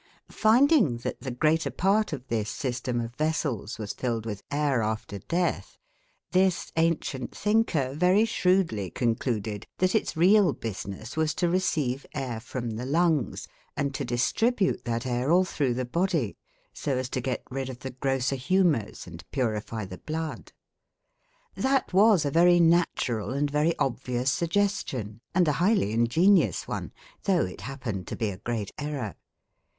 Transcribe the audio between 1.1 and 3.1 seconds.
the greater part of this system